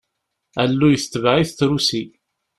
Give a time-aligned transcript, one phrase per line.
[0.61, 2.03] Alluy tetbeɛ-it trusi.